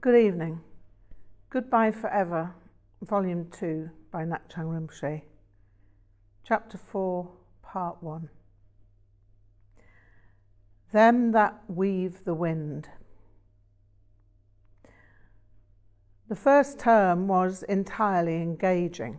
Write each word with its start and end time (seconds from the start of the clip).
Good 0.00 0.14
evening. 0.14 0.60
Goodbye 1.50 1.90
Forever, 1.90 2.54
Volume 3.02 3.50
2 3.50 3.90
by 4.12 4.22
Ngak'chang 4.22 4.68
Rinpoche. 4.68 5.22
Chapter 6.44 6.78
4, 6.78 7.28
Part 7.64 8.00
1. 8.00 8.28
Them 10.92 11.32
that 11.32 11.64
weave 11.66 12.24
the 12.24 12.34
wind. 12.34 12.88
The 16.28 16.36
first 16.36 16.78
term 16.78 17.26
was 17.26 17.64
entirely 17.64 18.36
engaging. 18.36 19.18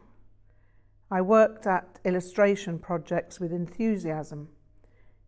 I 1.11 1.19
worked 1.19 1.67
at 1.67 1.99
illustration 2.05 2.79
projects 2.79 3.37
with 3.37 3.51
enthusiasm, 3.51 4.47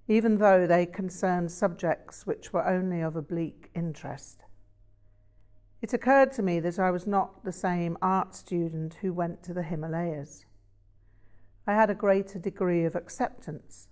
even 0.08 0.38
though 0.38 0.66
they 0.66 0.86
concerned 0.86 1.52
subjects 1.52 2.26
which 2.26 2.54
were 2.54 2.66
only 2.66 3.02
of 3.02 3.18
oblique 3.18 3.70
interest. 3.76 4.41
It 5.82 5.94
occurred 5.94 6.32
to 6.34 6.44
me 6.44 6.60
that 6.60 6.78
I 6.78 6.92
was 6.92 7.08
not 7.08 7.44
the 7.44 7.52
same 7.52 7.98
art 8.02 8.36
student 8.36 8.96
who 9.02 9.14
went 9.14 9.42
to 9.44 9.54
the 9.54 9.64
Himalayas. 9.64 10.46
I 11.66 11.74
had 11.74 11.90
a 11.90 11.96
greater 11.96 12.38
degree 12.38 12.86
of 12.86 12.96
acceptance. 12.96 13.88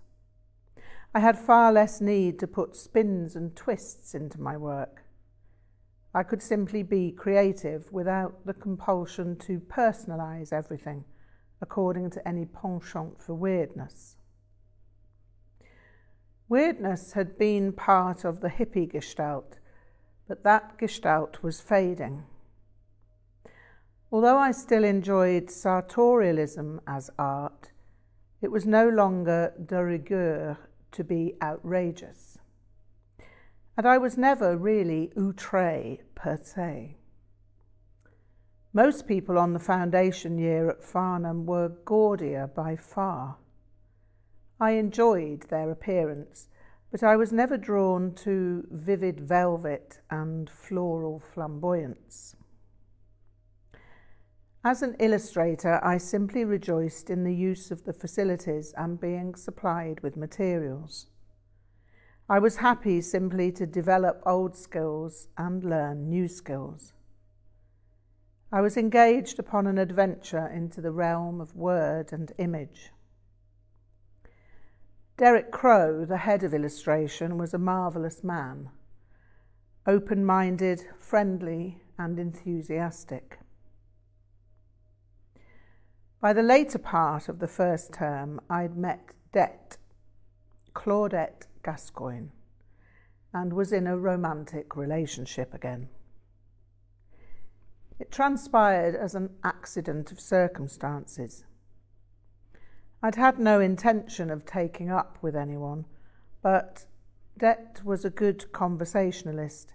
I 1.14 1.20
had 1.20 1.36
far 1.36 1.72
less 1.72 2.00
need 2.00 2.38
to 2.38 2.46
put 2.46 2.76
spins 2.76 3.34
and 3.34 3.56
twists 3.56 4.14
into 4.14 4.40
my 4.40 4.56
work. 4.56 5.02
I 6.14 6.22
could 6.22 6.42
simply 6.42 6.82
be 6.82 7.12
creative 7.12 7.92
without 7.92 8.46
the 8.46 8.54
compulsion 8.54 9.36
to 9.40 9.60
personalize 9.60 10.52
everything 10.52 11.04
according 11.60 12.10
to 12.10 12.26
any 12.26 12.46
penchant 12.46 13.20
for 13.20 13.34
weirdness. 13.34 14.16
Weirdness 16.48 17.12
had 17.12 17.38
been 17.38 17.72
part 17.72 18.24
of 18.24 18.40
the 18.40 18.48
hippie 18.48 18.90
gestalt 18.90 19.59
but 20.30 20.44
that 20.44 20.78
gestalt 20.78 21.42
was 21.42 21.60
fading. 21.60 22.22
Although 24.12 24.38
I 24.38 24.52
still 24.52 24.84
enjoyed 24.84 25.50
sartorialism 25.50 26.80
as 26.86 27.10
art, 27.18 27.72
it 28.40 28.52
was 28.52 28.64
no 28.64 28.88
longer 28.88 29.52
de 29.66 29.84
rigueur 29.84 30.56
to 30.92 31.02
be 31.02 31.34
outrageous. 31.42 32.38
And 33.76 33.84
I 33.84 33.98
was 33.98 34.16
never 34.16 34.56
really 34.56 35.10
outre 35.18 35.98
per 36.14 36.38
se. 36.40 36.96
Most 38.72 39.08
people 39.08 39.36
on 39.36 39.52
the 39.52 39.58
foundation 39.58 40.38
year 40.38 40.70
at 40.70 40.84
Farnham 40.84 41.44
were 41.44 41.72
gaudier 41.84 42.46
by 42.46 42.76
far. 42.76 43.38
I 44.60 44.72
enjoyed 44.72 45.48
their 45.48 45.72
appearance 45.72 46.46
but 46.90 47.02
I 47.02 47.16
was 47.16 47.32
never 47.32 47.56
drawn 47.56 48.14
to 48.16 48.66
vivid 48.70 49.20
velvet 49.20 50.00
and 50.10 50.50
floral 50.50 51.20
flamboyance. 51.20 52.34
As 54.62 54.82
an 54.82 54.96
illustrator, 54.98 55.80
I 55.82 55.96
simply 55.96 56.44
rejoiced 56.44 57.08
in 57.08 57.24
the 57.24 57.34
use 57.34 57.70
of 57.70 57.84
the 57.84 57.94
facilities 57.94 58.74
and 58.76 59.00
being 59.00 59.34
supplied 59.34 60.00
with 60.00 60.16
materials. 60.16 61.06
I 62.28 62.38
was 62.38 62.56
happy 62.56 63.00
simply 63.00 63.52
to 63.52 63.66
develop 63.66 64.22
old 64.26 64.54
skills 64.54 65.28
and 65.38 65.64
learn 65.64 66.08
new 66.08 66.28
skills. 66.28 66.92
I 68.52 68.60
was 68.60 68.76
engaged 68.76 69.38
upon 69.38 69.66
an 69.66 69.78
adventure 69.78 70.46
into 70.46 70.80
the 70.80 70.92
realm 70.92 71.40
of 71.40 71.56
word 71.56 72.12
and 72.12 72.30
image. 72.36 72.90
Derek 75.20 75.50
Crow, 75.50 76.06
the 76.06 76.16
head 76.16 76.42
of 76.44 76.54
illustration, 76.54 77.36
was 77.36 77.52
a 77.52 77.58
marvellous 77.58 78.24
man, 78.24 78.70
open 79.86 80.24
minded, 80.24 80.82
friendly, 80.98 81.82
and 81.98 82.18
enthusiastic. 82.18 83.38
By 86.22 86.32
the 86.32 86.42
later 86.42 86.78
part 86.78 87.28
of 87.28 87.38
the 87.38 87.46
first 87.46 87.92
term, 87.92 88.40
I'd 88.48 88.78
met 88.78 89.12
Det, 89.34 89.76
Claudette 90.72 91.48
Gascoigne, 91.62 92.30
and 93.34 93.52
was 93.52 93.74
in 93.74 93.86
a 93.86 93.98
romantic 93.98 94.74
relationship 94.74 95.52
again. 95.52 95.90
It 97.98 98.10
transpired 98.10 98.94
as 98.94 99.14
an 99.14 99.28
accident 99.44 100.12
of 100.12 100.18
circumstances. 100.18 101.44
I'd 103.02 103.14
had 103.14 103.38
no 103.38 103.60
intention 103.60 104.30
of 104.30 104.44
taking 104.44 104.90
up 104.90 105.16
with 105.22 105.34
anyone, 105.34 105.86
but 106.42 106.86
Det 107.40 107.80
was 107.84 108.04
a 108.04 108.10
good 108.10 108.52
conversationalist, 108.52 109.72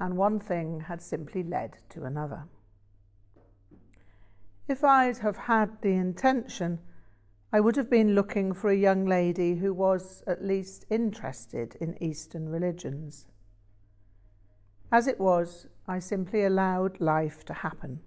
and 0.00 0.16
one 0.16 0.40
thing 0.40 0.80
had 0.80 1.00
simply 1.00 1.44
led 1.44 1.78
to 1.90 2.02
another. 2.02 2.48
If 4.66 4.82
I'd 4.82 5.18
have 5.18 5.36
had 5.36 5.80
the 5.80 5.92
intention, 5.92 6.80
I 7.52 7.60
would 7.60 7.76
have 7.76 7.88
been 7.88 8.16
looking 8.16 8.52
for 8.52 8.68
a 8.68 8.76
young 8.76 9.06
lady 9.06 9.54
who 9.54 9.72
was 9.72 10.24
at 10.26 10.44
least 10.44 10.84
interested 10.90 11.76
in 11.76 12.02
Eastern 12.02 12.48
religions. 12.48 13.28
As 14.90 15.06
it 15.06 15.20
was, 15.20 15.68
I 15.86 16.00
simply 16.00 16.44
allowed 16.44 17.00
life 17.00 17.44
to 17.44 17.54
happen. 17.54 18.00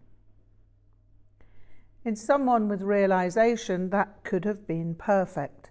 In 2.04 2.16
someone 2.16 2.68
with 2.68 2.82
realization, 2.82 3.92
that 3.92 4.24
could 4.24 4.44
have 4.44 4.66
been 4.66 4.96
perfect. 4.96 5.70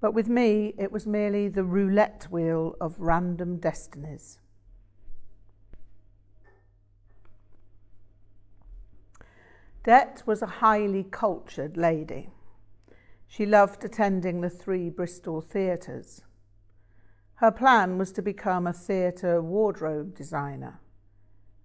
But 0.00 0.12
with 0.12 0.28
me, 0.28 0.74
it 0.76 0.92
was 0.92 1.06
merely 1.06 1.48
the 1.48 1.64
roulette 1.64 2.26
wheel 2.30 2.76
of 2.80 3.00
random 3.00 3.56
destinies. 3.56 4.40
Det 9.84 10.22
was 10.26 10.42
a 10.42 10.46
highly 10.46 11.04
cultured 11.04 11.78
lady. 11.78 12.28
She 13.26 13.46
loved 13.46 13.84
attending 13.84 14.40
the 14.40 14.50
three 14.50 14.90
Bristol 14.90 15.40
theatres. 15.40 16.22
Her 17.36 17.50
plan 17.50 17.96
was 17.96 18.12
to 18.12 18.22
become 18.22 18.66
a 18.66 18.72
theatre 18.72 19.40
wardrobe 19.40 20.14
designer 20.14 20.80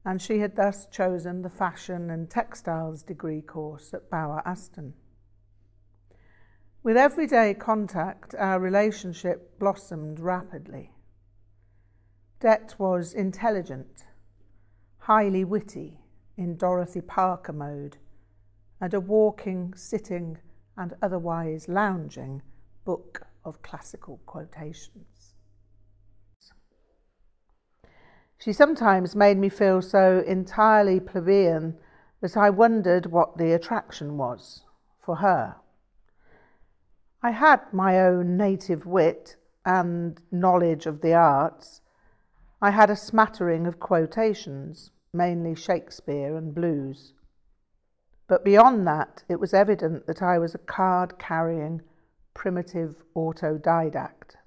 and 0.05 0.21
she 0.21 0.39
had 0.39 0.55
thus 0.55 0.87
chosen 0.87 1.41
the 1.41 1.49
fashion 1.49 2.09
and 2.09 2.29
textiles 2.29 3.03
degree 3.03 3.41
course 3.41 3.93
at 3.93 4.09
Bower 4.09 4.41
Ashton. 4.45 4.93
With 6.83 6.97
everyday 6.97 7.53
contact, 7.53 8.33
our 8.35 8.59
relationship 8.59 9.59
blossomed 9.59 10.19
rapidly. 10.19 10.91
Det 12.39 12.73
was 12.79 13.13
intelligent, 13.13 14.05
highly 14.97 15.43
witty, 15.43 15.99
in 16.37 16.57
Dorothy 16.57 17.01
Parker 17.01 17.53
mode, 17.53 17.97
and 18.79 18.95
a 18.95 18.99
walking, 18.99 19.75
sitting, 19.75 20.39
and 20.75 20.95
otherwise 21.03 21.67
lounging 21.67 22.41
book 22.83 23.27
of 23.45 23.61
classical 23.61 24.19
quotations. 24.25 25.10
She 28.43 28.53
sometimes 28.53 29.15
made 29.15 29.37
me 29.37 29.49
feel 29.49 29.83
so 29.83 30.23
entirely 30.25 30.99
plebeian 30.99 31.77
that 32.21 32.35
I 32.35 32.49
wondered 32.49 33.05
what 33.05 33.37
the 33.37 33.51
attraction 33.53 34.17
was 34.17 34.63
for 34.99 35.17
her. 35.17 35.57
I 37.21 37.31
had 37.31 37.61
my 37.71 37.99
own 37.99 38.37
native 38.37 38.87
wit 38.87 39.35
and 39.63 40.19
knowledge 40.31 40.87
of 40.87 41.01
the 41.01 41.13
arts. 41.13 41.81
I 42.59 42.71
had 42.71 42.89
a 42.89 42.95
smattering 42.95 43.67
of 43.67 43.79
quotations, 43.79 44.89
mainly 45.13 45.53
Shakespeare 45.53 46.35
and 46.35 46.55
blues. 46.55 47.13
But 48.27 48.43
beyond 48.43 48.87
that, 48.87 49.23
it 49.29 49.39
was 49.39 49.53
evident 49.53 50.07
that 50.07 50.23
I 50.23 50.39
was 50.39 50.55
a 50.55 50.59
card 50.59 51.19
carrying, 51.19 51.81
primitive 52.33 53.03
autodidact. 53.15 54.37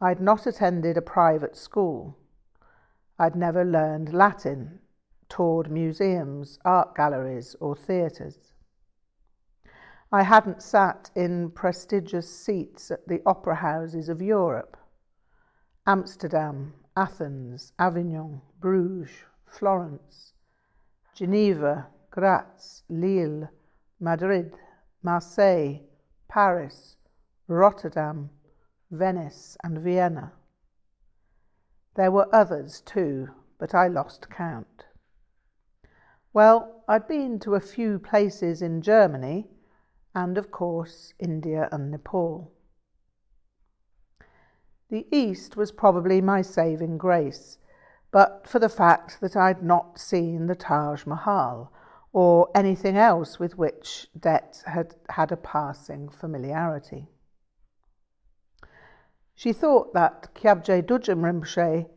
I'd 0.00 0.20
not 0.20 0.48
attended 0.48 0.96
a 0.96 1.02
private 1.02 1.54
school. 1.56 2.16
I'd 3.20 3.36
never 3.36 3.66
learned 3.66 4.14
Latin, 4.14 4.78
toured 5.28 5.70
museums, 5.70 6.58
art 6.64 6.94
galleries, 6.94 7.54
or 7.60 7.76
theatres. 7.76 8.54
I 10.10 10.22
hadn't 10.22 10.62
sat 10.62 11.10
in 11.14 11.50
prestigious 11.50 12.34
seats 12.34 12.90
at 12.90 13.06
the 13.06 13.20
opera 13.26 13.56
houses 13.56 14.08
of 14.08 14.22
Europe 14.22 14.74
Amsterdam, 15.86 16.72
Athens, 16.96 17.74
Avignon, 17.78 18.40
Bruges, 18.58 19.10
Florence, 19.44 20.32
Geneva, 21.14 21.88
Graz, 22.10 22.84
Lille, 22.88 23.50
Madrid, 24.00 24.54
Marseille, 25.02 25.80
Paris, 26.26 26.96
Rotterdam, 27.48 28.30
Venice, 28.90 29.58
and 29.62 29.76
Vienna. 29.76 30.32
There 32.00 32.10
were 32.10 32.34
others 32.34 32.80
too, 32.80 33.28
but 33.58 33.74
I 33.74 33.86
lost 33.86 34.30
count. 34.30 34.86
Well, 36.32 36.82
I'd 36.88 37.06
been 37.06 37.38
to 37.40 37.56
a 37.56 37.60
few 37.60 37.98
places 37.98 38.62
in 38.62 38.80
Germany 38.80 39.50
and, 40.14 40.38
of 40.38 40.50
course, 40.50 41.12
India 41.18 41.68
and 41.70 41.90
Nepal. 41.90 42.54
The 44.88 45.06
East 45.14 45.58
was 45.58 45.72
probably 45.72 46.22
my 46.22 46.40
saving 46.40 46.96
grace, 46.96 47.58
but 48.10 48.48
for 48.48 48.58
the 48.58 48.70
fact 48.70 49.20
that 49.20 49.36
I'd 49.36 49.62
not 49.62 49.98
seen 49.98 50.46
the 50.46 50.54
Taj 50.54 51.04
Mahal 51.04 51.70
or 52.14 52.48
anything 52.54 52.96
else 52.96 53.38
with 53.38 53.58
which 53.58 54.08
Det 54.18 54.62
had 54.64 54.94
had 55.10 55.32
a 55.32 55.36
passing 55.36 56.08
familiarity. 56.08 57.10
She 59.40 59.54
thought 59.54 59.94
that 59.94 60.34
Kyabje 60.34 60.82
Dudjom 60.82 61.22
Rinpoche, 61.22 61.88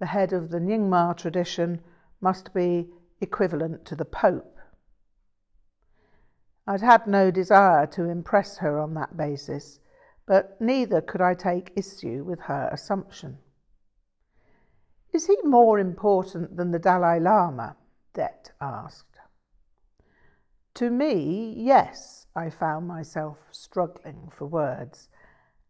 the 0.00 0.04
head 0.04 0.34
of 0.34 0.50
the 0.50 0.58
Nyingma 0.58 1.16
tradition, 1.16 1.80
must 2.20 2.52
be 2.52 2.90
equivalent 3.22 3.86
to 3.86 3.96
the 3.96 4.04
Pope. 4.04 4.58
I'd 6.66 6.82
had 6.82 7.06
no 7.06 7.30
desire 7.30 7.86
to 7.86 8.04
impress 8.04 8.58
her 8.58 8.78
on 8.78 8.92
that 8.92 9.16
basis, 9.16 9.80
but 10.26 10.60
neither 10.60 11.00
could 11.00 11.22
I 11.22 11.32
take 11.32 11.72
issue 11.74 12.22
with 12.22 12.40
her 12.40 12.68
assumption. 12.70 13.38
Is 15.10 15.26
he 15.26 15.38
more 15.42 15.78
important 15.78 16.58
than 16.58 16.70
the 16.70 16.78
Dalai 16.78 17.18
Lama? 17.18 17.78
Det 18.12 18.52
asked. 18.60 19.16
To 20.74 20.90
me, 20.90 21.54
yes, 21.56 22.26
I 22.36 22.50
found 22.50 22.86
myself 22.86 23.38
struggling 23.52 24.30
for 24.36 24.44
words 24.44 25.08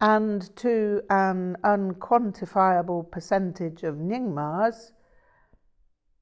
and 0.01 0.55
to 0.57 1.03
an 1.11 1.57
unquantifiable 1.63 3.11
percentage 3.11 3.83
of 3.83 3.97
Nyingmas, 3.97 4.93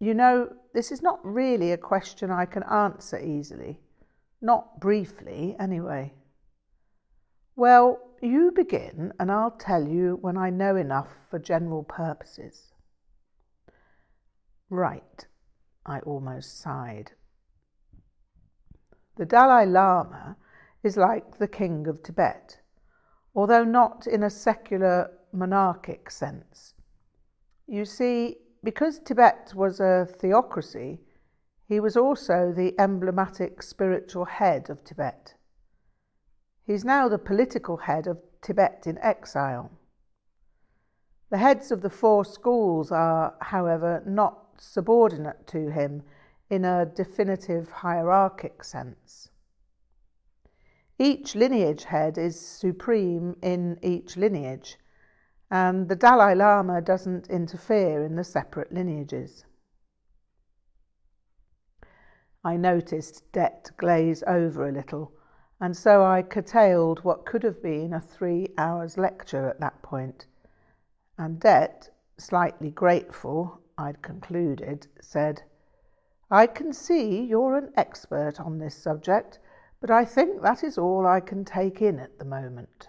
you 0.00 0.14
know, 0.14 0.52
this 0.74 0.90
is 0.90 1.02
not 1.02 1.24
really 1.24 1.72
a 1.72 1.76
question 1.76 2.30
I 2.30 2.44
can 2.44 2.62
answer 2.64 3.18
easily. 3.18 3.80
Not 4.40 4.80
briefly, 4.80 5.56
anyway. 5.58 6.14
Well, 7.56 8.00
you 8.20 8.52
begin, 8.54 9.12
and 9.18 9.30
I'll 9.30 9.56
tell 9.58 9.86
you 9.86 10.18
when 10.20 10.36
I 10.36 10.50
know 10.50 10.76
enough 10.76 11.08
for 11.30 11.38
general 11.38 11.82
purposes. 11.82 12.72
Right, 14.70 15.26
I 15.86 16.00
almost 16.00 16.60
sighed. 16.60 17.12
The 19.16 19.26
Dalai 19.26 19.66
Lama 19.66 20.36
is 20.84 20.96
like 20.96 21.38
the 21.38 21.48
King 21.48 21.88
of 21.88 22.02
Tibet 22.02 22.60
although 23.38 23.62
not 23.62 24.08
in 24.08 24.24
a 24.24 24.30
secular 24.30 25.08
monarchic 25.32 26.10
sense. 26.10 26.74
You 27.68 27.84
see, 27.84 28.38
because 28.64 28.98
Tibet 28.98 29.52
was 29.54 29.78
a 29.78 30.08
theocracy, 30.18 30.98
he 31.68 31.78
was 31.78 31.96
also 31.96 32.52
the 32.52 32.74
emblematic 32.80 33.62
spiritual 33.62 34.24
head 34.24 34.68
of 34.68 34.82
Tibet. 34.82 35.34
He's 36.66 36.84
now 36.84 37.08
the 37.08 37.16
political 37.16 37.76
head 37.76 38.08
of 38.08 38.18
Tibet 38.42 38.88
in 38.88 38.98
exile. 38.98 39.70
The 41.30 41.38
heads 41.38 41.70
of 41.70 41.80
the 41.80 41.90
four 41.90 42.24
schools 42.24 42.90
are, 42.90 43.36
however, 43.40 44.02
not 44.04 44.46
subordinate 44.58 45.46
to 45.46 45.70
him 45.70 46.02
in 46.50 46.64
a 46.64 46.86
definitive 46.86 47.70
hierarchic 47.70 48.64
sense. 48.64 49.28
Each 51.00 51.36
lineage 51.36 51.84
head 51.84 52.18
is 52.18 52.40
supreme 52.40 53.36
in 53.40 53.78
each 53.82 54.16
lineage, 54.16 54.78
and 55.48 55.88
the 55.88 55.94
Dalai 55.94 56.34
Lama 56.34 56.80
doesn't 56.80 57.28
interfere 57.28 58.04
in 58.04 58.16
the 58.16 58.24
separate 58.24 58.72
lineages. 58.72 59.44
I 62.42 62.56
noticed 62.56 63.30
Det 63.30 63.70
glaze 63.76 64.24
over 64.26 64.68
a 64.68 64.72
little, 64.72 65.12
and 65.60 65.76
so 65.76 66.04
I 66.04 66.22
curtailed 66.22 67.04
what 67.04 67.26
could 67.26 67.44
have 67.44 67.62
been 67.62 67.92
a 67.92 68.00
three 68.00 68.48
hours 68.58 68.98
lecture 68.98 69.48
at 69.48 69.60
that 69.60 69.80
point. 69.82 70.26
And 71.16 71.38
Det, 71.38 71.90
slightly 72.16 72.70
grateful, 72.72 73.60
I'd 73.76 74.02
concluded, 74.02 74.88
said, 75.00 75.42
I 76.28 76.48
can 76.48 76.72
see 76.72 77.22
you're 77.22 77.56
an 77.56 77.72
expert 77.76 78.40
on 78.40 78.58
this 78.58 78.74
subject 78.74 79.38
but 79.80 79.90
I 79.90 80.04
think 80.04 80.42
that 80.42 80.64
is 80.64 80.76
all 80.78 81.06
I 81.06 81.20
can 81.20 81.44
take 81.44 81.80
in 81.80 81.98
at 81.98 82.18
the 82.18 82.24
moment. 82.24 82.88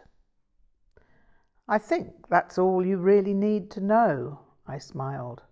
I 1.68 1.78
think 1.78 2.28
that's 2.30 2.58
all 2.58 2.86
you 2.86 2.98
really 2.98 3.34
need 3.34 3.70
to 3.72 3.82
know, 3.82 4.40
I 4.68 4.80
smiled. 4.80 5.44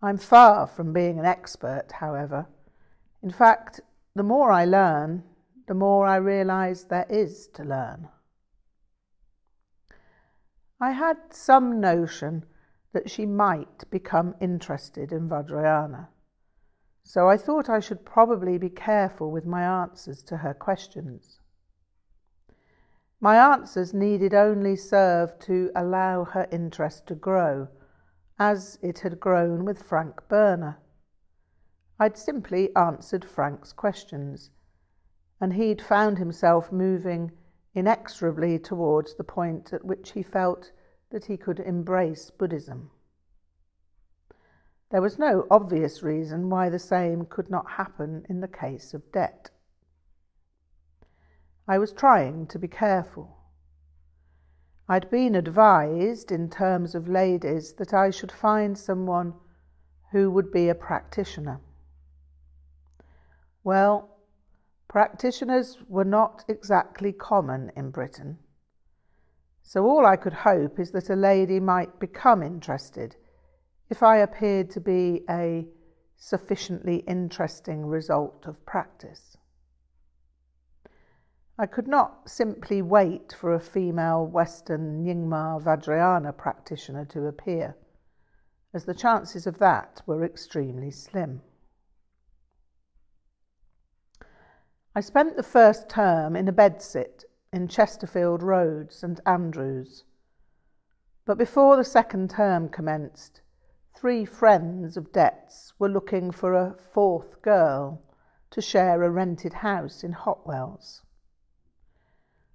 I'm 0.00 0.18
far 0.18 0.66
from 0.66 0.92
being 0.92 1.18
an 1.18 1.24
expert, 1.24 1.90
however. 1.90 2.46
In 3.22 3.30
fact, 3.30 3.80
the 4.14 4.22
more 4.22 4.52
I 4.52 4.64
learn, 4.64 5.24
the 5.66 5.74
more 5.74 6.06
I 6.06 6.16
realize 6.16 6.84
there 6.84 7.06
is 7.08 7.48
to 7.54 7.64
learn. 7.64 8.08
I 10.80 10.92
had 10.92 11.16
some 11.30 11.80
notion 11.80 12.44
that 12.92 13.10
she 13.10 13.26
might 13.26 13.90
become 13.90 14.36
interested 14.40 15.10
in 15.10 15.28
Vajrayana 15.28 16.08
so 17.06 17.28
I 17.28 17.36
thought 17.36 17.70
I 17.70 17.78
should 17.78 18.04
probably 18.04 18.58
be 18.58 18.68
careful 18.68 19.30
with 19.30 19.46
my 19.46 19.62
answers 19.62 20.24
to 20.24 20.38
her 20.38 20.52
questions. 20.52 21.38
My 23.20 23.36
answers 23.54 23.94
needed 23.94 24.34
only 24.34 24.74
serve 24.74 25.38
to 25.40 25.70
allow 25.76 26.24
her 26.24 26.48
interest 26.50 27.06
to 27.06 27.14
grow, 27.14 27.68
as 28.40 28.80
it 28.82 28.98
had 28.98 29.20
grown 29.20 29.64
with 29.64 29.84
Frank 29.84 30.26
Burner. 30.28 30.78
I'd 32.00 32.18
simply 32.18 32.74
answered 32.74 33.24
Frank's 33.24 33.72
questions, 33.72 34.50
and 35.40 35.52
he'd 35.52 35.80
found 35.80 36.18
himself 36.18 36.72
moving 36.72 37.30
inexorably 37.72 38.58
towards 38.58 39.14
the 39.14 39.24
point 39.24 39.72
at 39.72 39.84
which 39.84 40.10
he 40.10 40.24
felt 40.24 40.72
that 41.10 41.26
he 41.26 41.36
could 41.36 41.60
embrace 41.60 42.32
Buddhism. 42.32 42.90
There 44.90 45.02
was 45.02 45.18
no 45.18 45.46
obvious 45.50 46.02
reason 46.02 46.48
why 46.48 46.68
the 46.68 46.78
same 46.78 47.26
could 47.26 47.50
not 47.50 47.72
happen 47.72 48.24
in 48.28 48.40
the 48.40 48.48
case 48.48 48.94
of 48.94 49.10
Det. 49.10 49.50
I 51.66 51.78
was 51.78 51.92
trying 51.92 52.46
to 52.48 52.58
be 52.58 52.68
careful. 52.68 53.36
I'd 54.88 55.10
been 55.10 55.34
advised, 55.34 56.30
in 56.30 56.48
terms 56.48 56.94
of 56.94 57.08
ladies, 57.08 57.72
that 57.74 57.92
I 57.92 58.10
should 58.10 58.30
find 58.30 58.78
someone 58.78 59.34
who 60.12 60.30
would 60.30 60.52
be 60.52 60.68
a 60.68 60.76
practitioner. 60.76 61.60
Well, 63.64 64.08
practitioners 64.86 65.78
were 65.88 66.04
not 66.04 66.44
exactly 66.46 67.12
common 67.12 67.72
in 67.74 67.90
Britain. 67.90 68.38
So 69.64 69.84
all 69.84 70.06
I 70.06 70.14
could 70.14 70.32
hope 70.32 70.78
is 70.78 70.92
that 70.92 71.10
a 71.10 71.16
lady 71.16 71.58
might 71.58 71.98
become 71.98 72.44
interested 72.44 73.16
if 73.88 74.02
I 74.02 74.18
appeared 74.18 74.70
to 74.70 74.80
be 74.80 75.22
a 75.28 75.66
sufficiently 76.16 76.96
interesting 77.06 77.86
result 77.86 78.46
of 78.46 78.64
practice. 78.66 79.36
I 81.58 81.66
could 81.66 81.88
not 81.88 82.28
simply 82.28 82.82
wait 82.82 83.32
for 83.32 83.54
a 83.54 83.60
female 83.60 84.26
Western 84.26 85.04
Nyingma 85.04 85.62
Vajrayana 85.62 86.36
practitioner 86.36 87.04
to 87.06 87.26
appear, 87.26 87.76
as 88.74 88.84
the 88.84 88.94
chances 88.94 89.46
of 89.46 89.58
that 89.58 90.02
were 90.06 90.24
extremely 90.24 90.90
slim. 90.90 91.40
I 94.94 95.00
spent 95.00 95.36
the 95.36 95.42
first 95.42 95.88
term 95.88 96.36
in 96.36 96.48
a 96.48 96.52
bedsit 96.52 97.24
in 97.52 97.68
Chesterfield 97.68 98.42
Road, 98.42 98.92
St 98.92 99.20
Andrews. 99.26 100.04
But 101.24 101.38
before 101.38 101.76
the 101.76 101.84
second 101.84 102.30
term 102.30 102.68
commenced, 102.68 103.40
Three 103.96 104.26
friends 104.26 104.98
of 104.98 105.10
Det's 105.10 105.72
were 105.78 105.88
looking 105.88 106.30
for 106.30 106.52
a 106.52 106.74
fourth 106.74 107.40
girl 107.40 108.02
to 108.50 108.60
share 108.60 109.02
a 109.02 109.08
rented 109.08 109.54
house 109.54 110.04
in 110.04 110.12
Hotwells. 110.12 111.00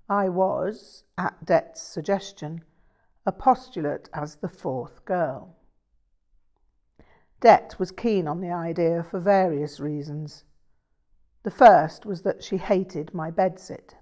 I 0.08 0.30
was, 0.30 1.04
at 1.18 1.44
Det's 1.44 1.82
suggestion, 1.82 2.64
a 3.26 3.32
postulate 3.32 4.08
as 4.14 4.36
the 4.36 4.48
fourth 4.48 5.04
girl. 5.04 5.56
Det 7.40 7.74
was 7.80 7.92
keen 7.92 8.28
on 8.28 8.40
the 8.40 8.52
idea 8.52 9.02
for 9.02 9.20
various 9.20 9.80
reasons. 9.80 10.44
The 11.42 11.50
first 11.50 12.06
was 12.06 12.22
that 12.22 12.44
she 12.44 12.58
hated 12.58 13.16
my 13.16 13.32
bedsit. 13.32 13.96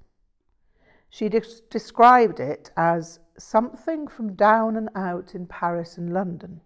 She 1.09 1.29
de- 1.29 1.61
described 1.69 2.41
it 2.41 2.69
as 2.75 3.21
something 3.37 4.09
from 4.09 4.35
down 4.35 4.75
and 4.75 4.89
out 4.93 5.33
in 5.33 5.47
Paris 5.47 5.97
and 5.97 6.13
London. 6.13 6.59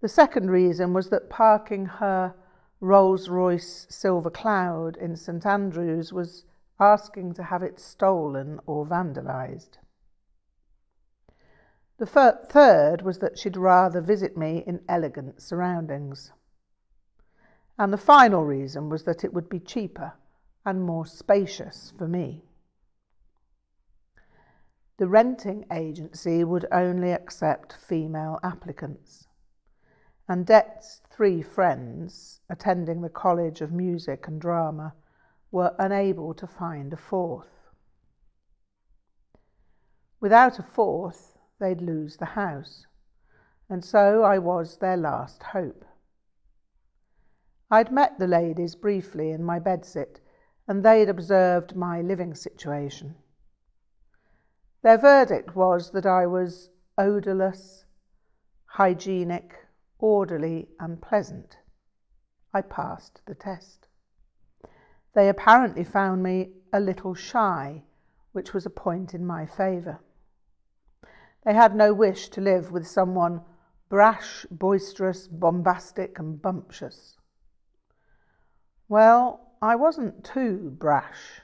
The 0.00 0.08
second 0.08 0.50
reason 0.50 0.92
was 0.92 1.10
that 1.10 1.28
parking 1.28 1.86
her 1.86 2.34
Rolls 2.80 3.28
Royce 3.28 3.86
Silver 3.90 4.30
Cloud 4.30 4.96
in 4.96 5.16
St 5.16 5.44
Andrews 5.44 6.12
was 6.12 6.44
asking 6.78 7.34
to 7.34 7.42
have 7.42 7.64
it 7.64 7.80
stolen 7.80 8.60
or 8.66 8.86
vandalised. 8.86 9.78
The 11.98 12.06
third 12.06 13.02
was 13.02 13.18
that 13.18 13.36
she'd 13.38 13.56
rather 13.56 14.00
visit 14.00 14.36
me 14.36 14.62
in 14.64 14.84
elegant 14.88 15.42
surroundings. 15.42 16.32
And 17.76 17.92
the 17.92 17.98
final 17.98 18.44
reason 18.44 18.88
was 18.88 19.02
that 19.02 19.24
it 19.24 19.34
would 19.34 19.48
be 19.48 19.58
cheaper 19.58 20.12
and 20.64 20.82
more 20.82 21.06
spacious 21.06 21.92
for 21.98 22.06
me. 22.06 22.44
The 24.98 25.08
renting 25.08 25.64
agency 25.72 26.44
would 26.44 26.66
only 26.70 27.12
accept 27.12 27.72
female 27.72 28.38
applicants. 28.44 29.27
And 30.28 30.44
Det's 30.44 31.00
three 31.10 31.40
friends, 31.40 32.40
attending 32.50 33.00
the 33.00 33.08
College 33.08 33.62
of 33.62 33.72
Music 33.72 34.28
and 34.28 34.38
Drama, 34.38 34.92
were 35.50 35.74
unable 35.78 36.34
to 36.34 36.46
find 36.46 36.92
a 36.92 36.98
fourth. 36.98 37.70
Without 40.20 40.58
a 40.58 40.62
fourth, 40.62 41.38
they'd 41.58 41.80
lose 41.80 42.18
the 42.18 42.26
house, 42.26 42.86
and 43.70 43.82
so 43.82 44.22
I 44.22 44.38
was 44.38 44.76
their 44.76 44.98
last 44.98 45.42
hope. 45.42 45.84
I'd 47.70 47.90
met 47.90 48.18
the 48.18 48.26
ladies 48.26 48.74
briefly 48.74 49.30
in 49.30 49.42
my 49.42 49.58
bedsit, 49.58 50.20
and 50.66 50.84
they'd 50.84 51.08
observed 51.08 51.74
my 51.74 52.02
living 52.02 52.34
situation. 52.34 53.14
Their 54.82 54.98
verdict 54.98 55.56
was 55.56 55.90
that 55.92 56.06
I 56.06 56.26
was 56.26 56.70
odourless, 56.98 57.84
hygienic, 58.66 59.67
orderly, 59.98 60.68
and 60.80 61.00
pleasant. 61.00 61.58
I 62.52 62.62
passed 62.62 63.20
the 63.26 63.34
test. 63.34 63.88
They 65.14 65.28
apparently 65.28 65.84
found 65.84 66.22
me 66.22 66.50
a 66.72 66.80
little 66.80 67.14
shy, 67.14 67.82
which 68.32 68.54
was 68.54 68.66
a 68.66 68.70
point 68.70 69.14
in 69.14 69.26
my 69.26 69.46
favour. 69.46 70.00
They 71.44 71.54
had 71.54 71.74
no 71.74 71.94
wish 71.94 72.28
to 72.30 72.40
live 72.40 72.70
with 72.70 72.86
someone 72.86 73.42
brash, 73.88 74.44
boisterous, 74.50 75.26
bombastic, 75.28 76.18
and 76.18 76.40
bumptious. 76.40 77.16
Well, 78.88 79.54
I 79.60 79.76
wasn't 79.76 80.24
too 80.24 80.74
brash, 80.78 81.40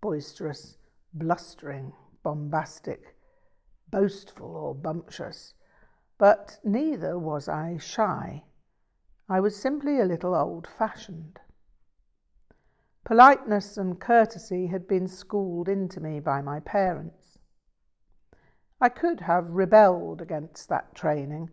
boisterous, 0.00 0.76
blustering, 1.12 1.92
bombastic, 2.22 3.16
boastful, 3.90 4.54
or 4.54 4.74
bumptious, 4.74 5.54
but 6.18 6.58
neither 6.62 7.18
was 7.18 7.48
I 7.48 7.78
shy. 7.78 8.44
I 9.28 9.40
was 9.40 9.56
simply 9.56 10.00
a 10.00 10.04
little 10.04 10.34
old 10.34 10.66
fashioned. 10.66 11.38
Politeness 13.04 13.78
and 13.78 13.98
courtesy 13.98 14.66
had 14.66 14.86
been 14.86 15.08
schooled 15.08 15.68
into 15.68 16.00
me 16.00 16.20
by 16.20 16.42
my 16.42 16.60
parents. 16.60 17.38
I 18.80 18.88
could 18.88 19.20
have 19.20 19.48
rebelled 19.48 20.20
against 20.20 20.68
that 20.68 20.94
training, 20.94 21.50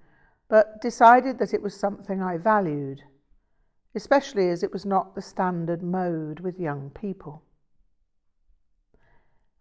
but 0.48 0.82
decided 0.82 1.40
that 1.40 1.54
it 1.54 1.62
was 1.62 1.80
something 1.80 2.22
I 2.22 2.38
valued 2.38 3.04
especially 3.96 4.50
as 4.50 4.62
it 4.62 4.74
was 4.74 4.86
not 4.86 5.16
the 5.16 5.22
standard 5.22 5.82
mode 5.82 6.42
with 6.42 6.60
young 6.60 6.90
people. 6.90 7.42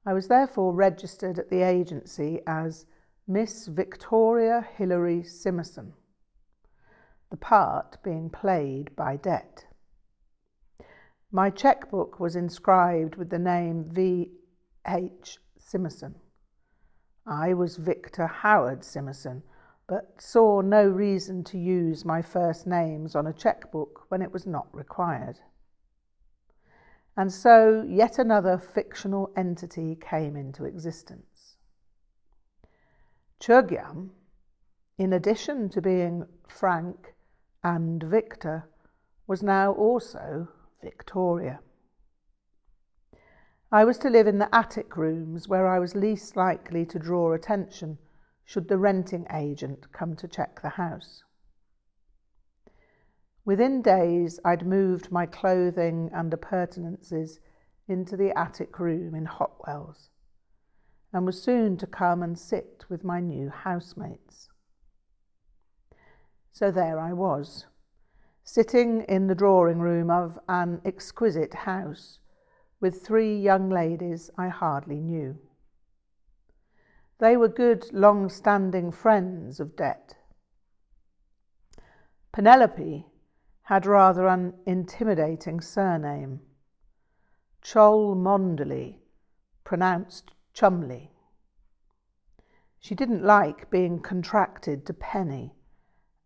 I 0.04 0.12
was 0.12 0.26
therefore 0.26 0.74
registered 0.74 1.38
at 1.38 1.48
the 1.48 1.62
agency 1.62 2.40
as 2.46 2.84
Miss 3.26 3.68
Victoria 3.68 4.68
Hilary 4.76 5.22
Simerson, 5.22 5.94
the 7.30 7.38
part 7.38 7.96
being 8.04 8.28
played 8.28 8.94
by 8.96 9.16
Det. 9.16 9.64
My 11.32 11.48
checkbook 11.48 12.20
was 12.20 12.36
inscribed 12.36 13.16
with 13.16 13.30
the 13.30 13.38
name 13.38 13.82
V. 13.82 14.30
H. 14.86 15.38
Simerson. 15.58 16.16
I 17.26 17.54
was 17.54 17.78
Victor 17.78 18.26
Howard 18.26 18.80
Simerson, 18.80 19.42
but 19.86 20.20
saw 20.20 20.60
no 20.60 20.86
reason 20.86 21.44
to 21.44 21.58
use 21.58 22.04
my 22.04 22.20
first 22.20 22.66
names 22.66 23.14
on 23.14 23.26
a 23.26 23.32
checkbook 23.32 24.04
when 24.10 24.20
it 24.20 24.34
was 24.34 24.46
not 24.46 24.68
required. 24.74 25.40
And 27.16 27.32
so 27.32 27.86
yet 27.88 28.18
another 28.18 28.58
fictional 28.58 29.32
entity 29.34 29.96
came 29.96 30.36
into 30.36 30.64
existence. 30.64 31.33
Chögyam, 33.44 34.08
in 34.96 35.12
addition 35.12 35.68
to 35.68 35.82
being 35.82 36.26
Frank 36.48 37.14
and 37.62 38.02
Victor, 38.02 38.70
was 39.26 39.42
now 39.42 39.72
also 39.72 40.48
Victoria. 40.80 41.60
I 43.70 43.84
was 43.84 43.98
to 43.98 44.08
live 44.08 44.26
in 44.26 44.38
the 44.38 44.54
attic 44.54 44.96
rooms 44.96 45.46
where 45.46 45.68
I 45.68 45.78
was 45.78 45.94
least 45.94 46.36
likely 46.36 46.86
to 46.86 46.98
draw 46.98 47.34
attention 47.34 47.98
should 48.46 48.66
the 48.66 48.78
renting 48.78 49.26
agent 49.30 49.92
come 49.92 50.16
to 50.16 50.26
check 50.26 50.62
the 50.62 50.70
house. 50.80 51.22
Within 53.44 53.82
days, 53.82 54.40
I'd 54.42 54.66
moved 54.66 55.12
my 55.12 55.26
clothing 55.26 56.08
and 56.14 56.32
appurtenances 56.32 57.40
into 57.88 58.16
the 58.16 58.32
attic 58.38 58.78
room 58.78 59.14
in 59.14 59.26
Hotwells 59.26 60.08
and 61.14 61.24
was 61.24 61.40
soon 61.40 61.76
to 61.76 61.86
come 61.86 62.22
and 62.24 62.36
sit 62.36 62.84
with 62.88 63.04
my 63.04 63.20
new 63.20 63.48
housemates. 63.48 64.48
So 66.50 66.72
there 66.72 66.98
I 66.98 67.12
was, 67.12 67.66
sitting 68.42 69.02
in 69.02 69.28
the 69.28 69.34
drawing 69.34 69.78
room 69.78 70.10
of 70.10 70.38
an 70.48 70.80
exquisite 70.84 71.54
house 71.54 72.18
with 72.80 73.00
three 73.02 73.38
young 73.38 73.70
ladies 73.70 74.28
I 74.36 74.48
hardly 74.48 75.00
knew. 75.00 75.38
They 77.20 77.36
were 77.36 77.48
good, 77.48 77.92
long 77.92 78.28
standing 78.28 78.90
friends 78.90 79.60
of 79.60 79.76
Det. 79.76 80.16
Penelope 82.32 83.06
had 83.62 83.86
rather 83.86 84.26
an 84.26 84.54
intimidating 84.66 85.60
surname 85.60 86.40
Cholmondeley, 87.62 88.96
pronounced 89.62 90.33
Chumley. 90.54 91.10
She 92.78 92.94
didn't 92.94 93.24
like 93.24 93.70
being 93.70 94.00
contracted 94.00 94.86
to 94.86 94.94
Penny, 94.94 95.54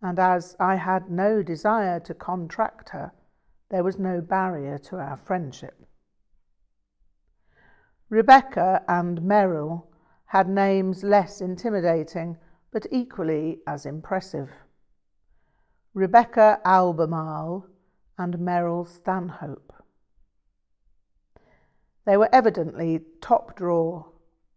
and 0.03 0.19
as 0.19 0.55
I 0.61 0.77
had 0.77 1.11
no 1.11 1.43
desire 1.43 1.99
to 2.01 2.15
contract 2.15 2.91
her, 2.91 3.13
there 3.71 3.83
was 3.83 3.99
no 3.99 4.21
barrier 4.21 4.79
to 4.79 4.97
our 4.97 5.17
friendship. 5.17 5.87
Rebecca 8.11 8.85
and 8.87 9.23
Merrill 9.23 9.91
had 10.27 10.49
names 10.49 11.03
less 11.03 11.41
intimidating 11.41 12.37
but 12.71 12.87
equally 12.91 13.61
as 13.67 13.87
impressive 13.87 14.51
Rebecca 15.95 16.61
Albemarle 16.65 17.67
and 18.19 18.39
Merrill 18.39 18.85
Stanhope. 18.85 19.73
They 22.05 22.17
were 22.17 22.29
evidently 22.33 23.01
top 23.21 23.57
drawer, 23.57 24.13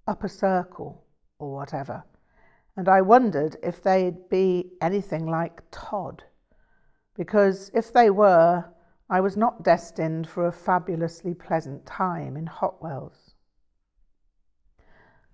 upper 0.07 0.27
circle, 0.27 1.05
or 1.39 1.53
whatever, 1.53 2.03
and 2.75 2.87
I 2.87 3.01
wondered 3.01 3.57
if 3.61 3.81
they'd 3.83 4.29
be 4.29 4.71
anything 4.81 5.25
like 5.25 5.61
Todd, 5.71 6.23
because 7.15 7.69
if 7.73 7.91
they 7.91 8.09
were, 8.09 8.65
I 9.09 9.19
was 9.19 9.35
not 9.35 9.63
destined 9.63 10.29
for 10.29 10.47
a 10.47 10.51
fabulously 10.51 11.33
pleasant 11.33 11.85
time 11.85 12.37
in 12.37 12.45
Hotwells. 12.47 13.35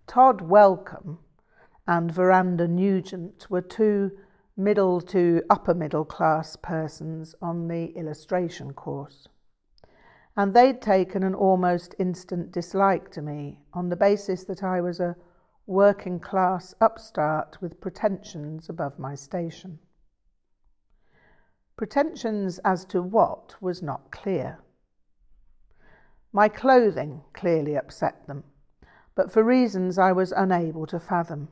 Todd 0.07 0.41
Welcome 0.41 1.19
and 1.87 2.11
Veranda 2.11 2.67
Nugent 2.67 3.49
were 3.49 3.61
two 3.61 4.11
middle 4.55 4.99
to 5.01 5.43
upper 5.49 5.73
middle 5.73 6.05
class 6.05 6.55
persons 6.55 7.35
on 7.41 7.67
the 7.67 7.87
illustration 7.95 8.73
course. 8.73 9.27
And 10.37 10.53
they'd 10.53 10.81
taken 10.81 11.23
an 11.23 11.35
almost 11.35 11.95
instant 11.99 12.51
dislike 12.51 13.11
to 13.11 13.21
me 13.21 13.59
on 13.73 13.89
the 13.89 13.95
basis 13.97 14.45
that 14.45 14.63
I 14.63 14.79
was 14.79 14.99
a 14.99 15.17
working 15.65 16.19
class 16.19 16.73
upstart 16.79 17.57
with 17.61 17.81
pretensions 17.81 18.69
above 18.69 18.97
my 18.97 19.15
station. 19.15 19.79
Pretensions 21.75 22.59
as 22.59 22.85
to 22.85 23.01
what 23.01 23.55
was 23.61 23.83
not 23.83 24.11
clear. 24.11 24.59
My 26.31 26.47
clothing 26.47 27.23
clearly 27.33 27.75
upset 27.75 28.27
them 28.27 28.43
but 29.17 29.31
for 29.31 29.43
reasons 29.43 29.97
I 29.97 30.11
was 30.11 30.31
unable 30.31 30.85
to 30.85 30.99
fathom. 30.99 31.49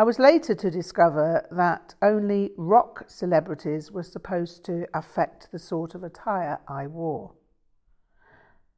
I 0.00 0.02
was 0.02 0.18
later 0.18 0.54
to 0.54 0.70
discover 0.70 1.46
that 1.50 1.94
only 2.00 2.52
rock 2.56 3.04
celebrities 3.06 3.92
were 3.92 4.02
supposed 4.02 4.64
to 4.64 4.86
affect 4.94 5.52
the 5.52 5.58
sort 5.58 5.94
of 5.94 6.02
attire 6.02 6.58
I 6.66 6.86
wore. 6.86 7.34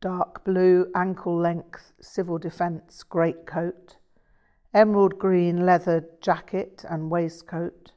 Dark 0.00 0.44
blue 0.44 0.90
ankle 0.96 1.38
length 1.38 1.92
civil 2.00 2.38
defence 2.38 3.04
greatcoat, 3.04 3.98
emerald 4.74 5.16
green 5.16 5.64
leather 5.64 6.04
jacket 6.20 6.84
and 6.90 7.08
waistcoat, 7.08 7.92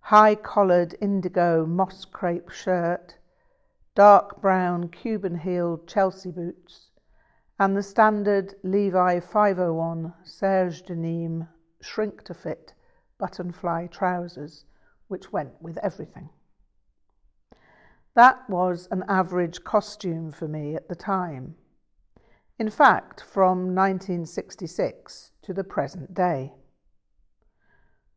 high 0.00 0.34
collared 0.34 0.96
indigo 1.00 1.64
moss 1.64 2.04
crepe 2.04 2.50
shirt, 2.50 3.18
dark 3.94 4.42
brown 4.42 4.88
Cuban 4.88 5.38
heeled 5.38 5.86
Chelsea 5.86 6.32
boots, 6.32 6.90
and 7.56 7.76
the 7.76 7.84
standard 7.84 8.56
Levi 8.64 9.20
501 9.20 10.12
Serge 10.24 10.82
de 10.82 10.96
Nîmes 10.96 11.46
shrink 11.80 12.22
to 12.24 12.34
fit 12.34 12.74
button 13.18 13.52
fly 13.52 13.88
trousers, 13.90 14.64
which 15.08 15.32
went 15.32 15.60
with 15.60 15.76
everything. 15.78 16.30
That 18.14 18.48
was 18.48 18.88
an 18.90 19.04
average 19.08 19.64
costume 19.64 20.32
for 20.32 20.48
me 20.48 20.74
at 20.74 20.88
the 20.88 20.94
time. 20.94 21.56
In 22.58 22.70
fact, 22.70 23.22
from 23.22 23.74
1966 23.74 25.30
to 25.42 25.52
the 25.52 25.64
present 25.64 26.14
day. 26.14 26.52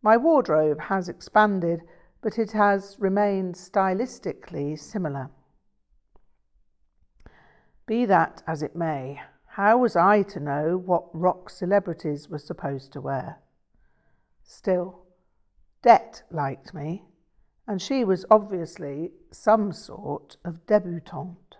My 0.01 0.18
wardrobe 0.18 0.82
has 0.82 1.08
expanded, 1.08 1.82
but 2.22 2.39
it 2.39 2.51
has 2.53 2.96
remained 3.00 3.56
stylistically 3.56 4.80
similar. 4.80 5.30
Be 7.86 8.06
that 8.06 8.41
as 8.48 8.63
it 8.63 8.75
may, 8.75 9.22
how 9.46 9.77
was 9.77 9.96
I 9.96 10.24
to 10.24 10.39
know 10.39 10.77
what 10.77 11.13
rock 11.13 11.50
celebrities 11.50 12.30
were 12.30 12.39
supposed 12.39 12.94
to 12.94 13.01
wear? 13.01 13.38
Still, 14.43 15.05
Det 15.81 16.24
liked 16.29 16.74
me, 16.74 17.05
and 17.67 17.81
she 17.81 18.03
was 18.03 18.25
obviously 18.29 19.12
some 19.31 19.71
sort 19.71 20.38
of 20.45 20.65
debutante. 20.67 21.57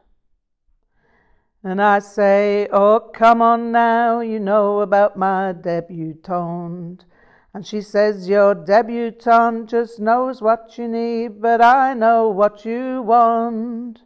And 1.63 1.81
I 1.81 2.00
say, 2.00 2.67
Oh, 2.71 3.11
come 3.13 3.41
on 3.41 3.71
now, 3.71 4.19
you 4.19 4.39
know 4.39 4.81
about 4.81 5.15
my 5.15 5.53
debutante. 5.53 7.05
And 7.53 7.65
she 7.65 7.81
says, 7.81 8.29
Your 8.29 8.55
debutante 8.55 9.69
just 9.69 10.00
knows 10.00 10.41
what 10.41 10.77
you 10.77 10.88
need, 10.88 11.41
but 11.41 11.61
I 11.61 11.93
know 11.93 12.29
what 12.29 12.65
you 12.65 13.01
want. 13.01 14.01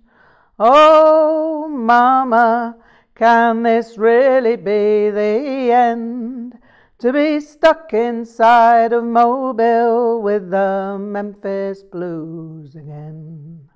Oh, 0.58 1.68
Mama, 1.70 2.78
can 3.14 3.64
this 3.64 3.98
really 3.98 4.56
be 4.56 5.10
the 5.10 5.72
end? 5.72 6.58
To 7.00 7.12
be 7.12 7.42
stuck 7.42 7.94
inside 7.94 8.94
of 8.94 9.04
Mobile 9.04 10.22
with 10.22 10.50
the 10.50 10.96
Memphis 10.98 11.84
Blues 11.84 12.74
again. 12.74 13.70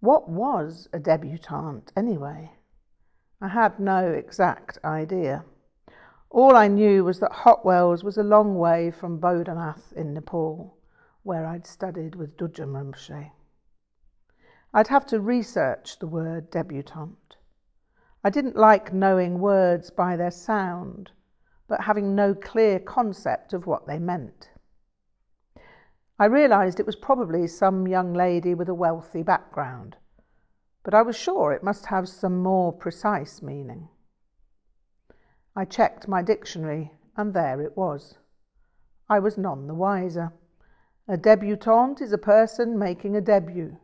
What 0.00 0.28
was 0.28 0.90
a 0.92 0.98
debutante 0.98 1.90
anyway? 1.96 2.52
I 3.40 3.48
had 3.48 3.80
no 3.80 4.12
exact 4.12 4.76
idea. 4.84 5.46
All 6.28 6.54
I 6.54 6.68
knew 6.68 7.02
was 7.02 7.18
that 7.20 7.32
Hotwells 7.32 8.04
was 8.04 8.18
a 8.18 8.22
long 8.22 8.58
way 8.58 8.90
from 8.90 9.18
Bodhanath 9.18 9.94
in 9.94 10.12
Nepal, 10.12 10.76
where 11.22 11.46
I'd 11.46 11.66
studied 11.66 12.14
with 12.14 12.36
Dudjom 12.36 12.74
Rinpoche. 12.74 13.30
I'd 14.74 14.88
have 14.88 15.06
to 15.06 15.18
research 15.18 15.98
the 15.98 16.08
word 16.08 16.50
debutante. 16.50 17.36
I 18.22 18.28
didn't 18.28 18.56
like 18.56 18.92
knowing 18.92 19.38
words 19.38 19.88
by 19.88 20.14
their 20.16 20.30
sound, 20.30 21.12
but 21.68 21.82
having 21.82 22.14
no 22.14 22.34
clear 22.34 22.78
concept 22.80 23.52
of 23.52 23.66
what 23.66 23.86
they 23.86 23.98
meant. 23.98 24.48
I 26.18 26.24
realised 26.24 26.80
it 26.80 26.86
was 26.86 26.96
probably 26.96 27.46
some 27.46 27.86
young 27.86 28.14
lady 28.14 28.54
with 28.54 28.68
a 28.68 28.74
wealthy 28.74 29.22
background, 29.22 29.96
but 30.82 30.94
I 30.94 31.02
was 31.02 31.14
sure 31.14 31.52
it 31.52 31.62
must 31.62 31.86
have 31.86 32.08
some 32.08 32.42
more 32.42 32.72
precise 32.72 33.42
meaning. 33.42 33.88
I 35.54 35.66
checked 35.66 36.08
my 36.08 36.22
dictionary, 36.22 36.92
and 37.16 37.34
there 37.34 37.60
it 37.60 37.76
was. 37.76 38.16
I 39.08 39.18
was 39.18 39.36
none 39.36 39.66
the 39.66 39.74
wiser. 39.74 40.32
A 41.06 41.16
debutante 41.16 42.00
is 42.00 42.12
a 42.12 42.18
person 42.18 42.78
making 42.78 43.14
a 43.14 43.20
debut. 43.20 43.76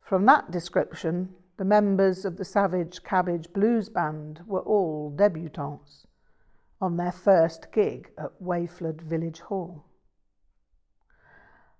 From 0.00 0.24
that 0.26 0.50
description, 0.50 1.34
the 1.56 1.64
members 1.64 2.24
of 2.24 2.36
the 2.36 2.44
Savage 2.44 3.02
Cabbage 3.02 3.52
Blues 3.52 3.88
Band 3.88 4.40
were 4.46 4.60
all 4.60 5.10
debutantes 5.10 6.06
on 6.82 6.96
their 6.96 7.12
first 7.12 7.68
gig 7.72 8.10
at 8.18 8.32
Wayford 8.42 9.00
Village 9.00 9.38
Hall. 9.38 9.86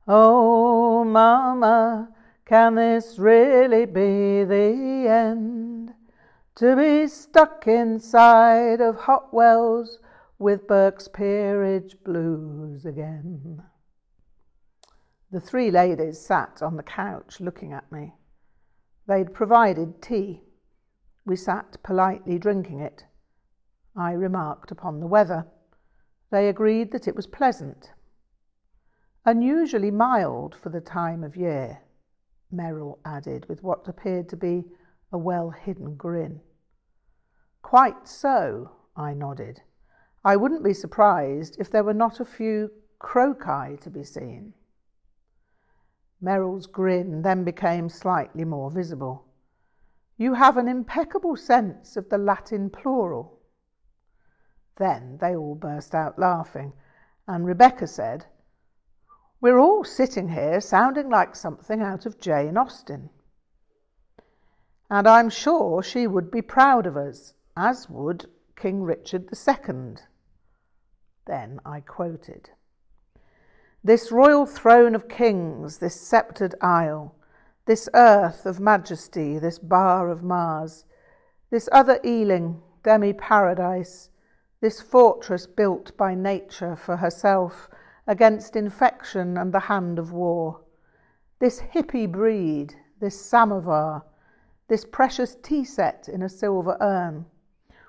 Oh, 0.07 1.03
Mama, 1.03 2.09
can 2.47 2.77
this 2.77 3.19
really 3.19 3.85
be 3.85 4.45
the 4.45 5.09
end? 5.09 5.93
To 6.57 6.77
be 6.77 7.09
stuck 7.09 7.67
inside 7.67 8.81
of 8.81 8.97
Hotwells 8.97 9.99
with 10.39 10.69
Burke's 10.69 11.09
Peerage 11.09 11.97
Blues 12.05 12.87
again. 12.87 13.61
The 15.33 15.41
three 15.41 15.73
ladies 15.73 16.21
sat 16.21 16.63
on 16.63 16.77
the 16.77 16.83
couch 16.85 17.41
looking 17.41 17.73
at 17.73 17.91
me. 17.91 18.15
They'd 19.09 19.35
provided 19.35 20.01
tea. 20.01 20.43
We 21.25 21.35
sat 21.35 21.79
politely 21.83 22.39
drinking 22.39 22.81
it. 22.81 23.05
I 23.97 24.13
remarked 24.13 24.71
upon 24.71 25.01
the 25.01 25.07
weather. 25.07 25.47
They 26.31 26.49
agreed 26.49 26.93
that 26.93 27.07
it 27.07 27.15
was 27.15 27.27
pleasant. 27.27 27.91
Unusually 29.25 29.91
mild 29.91 30.55
for 30.55 30.71
the 30.71 30.81
time 30.81 31.23
of 31.23 31.37
year, 31.37 31.83
Merrill 32.51 32.99
added 33.05 33.47
with 33.49 33.63
what 33.63 33.87
appeared 33.87 34.29
to 34.31 34.37
be 34.37 34.65
a 35.13 35.19
well 35.19 35.51
hidden 35.51 35.95
grin. 35.95 36.41
Quite 37.63 38.09
so, 38.09 38.71
I 38.97 39.15
nodded. 39.15 39.63
I 40.25 40.37
wouldn't 40.37 40.65
be 40.65 40.75
surprised 40.75 41.57
if 41.59 41.71
there 41.71 41.85
were 41.85 41.95
not 41.95 42.21
a 42.21 42.25
few 42.25 42.71
croci 43.01 43.81
to 43.81 43.91
be 43.91 44.05
seen. 44.05 44.55
Merrill's 46.21 46.67
grin 46.67 47.23
then 47.23 47.43
became 47.43 47.89
slightly 47.89 48.45
more 48.45 48.71
visible. 48.71 49.27
You 50.17 50.35
have 50.35 50.57
an 50.57 50.69
impeccable 50.69 51.37
sense 51.37 51.97
of 51.97 52.09
the 52.09 52.19
Latin 52.19 52.71
plural. 52.71 53.41
Then 54.77 55.19
they 55.21 55.37
all 55.37 55.55
burst 55.55 55.95
out 55.95 56.19
laughing, 56.19 56.73
and 57.27 57.45
Rebecca 57.45 57.87
said, 57.87 58.27
We're 59.41 59.59
all 59.59 59.85
sitting 59.85 60.29
here 60.29 60.61
sounding 60.61 61.09
like 61.09 61.37
something 61.37 61.83
out 61.83 62.07
of 62.07 62.21
Jane 62.21 62.57
Austen. 62.57 63.11
And 64.91 65.07
I'm 65.07 65.31
sure 65.31 65.83
she 65.83 66.07
would 66.07 66.31
be 66.31 66.43
proud 66.43 66.87
of 66.87 66.97
us, 66.97 67.35
as 67.57 67.89
would 67.89 68.27
King 68.57 68.83
Richard 68.83 69.31
II. 69.33 69.97
Then 71.27 71.61
I 71.65 71.81
quoted. 71.81 72.51
This 73.85 74.13
royal 74.13 74.47
throne 74.47 74.95
of 74.95 75.09
kings, 75.09 75.79
this 75.79 76.01
sceptred 76.01 76.55
isle, 76.61 77.15
this 77.67 77.89
earth 77.95 78.47
of 78.47 78.61
majesty, 78.61 79.39
this 79.39 79.59
bar 79.59 80.09
of 80.09 80.23
Mars, 80.23 80.85
this 81.51 81.69
other 81.73 81.99
Ealing, 82.05 82.63
demi 82.83 83.13
paradise, 83.13 84.11
this 84.63 84.81
fortress 84.81 85.45
built 85.45 85.95
by 85.97 86.15
nature 86.15 86.77
for 86.77 86.97
herself 86.97 87.69
against 88.07 88.55
infection 88.55 89.37
and 89.37 89.53
the 89.53 89.59
hand 89.59 89.99
of 89.99 90.13
war, 90.13 90.61
this 91.41 91.61
hippie 91.61 92.11
breed, 92.11 92.73
this 93.01 93.21
samovar, 93.21 94.03
this 94.69 94.85
precious 94.85 95.37
tea 95.43 95.65
set 95.65 96.09
in 96.09 96.23
a 96.23 96.29
silver 96.29 96.77
urn, 96.81 97.27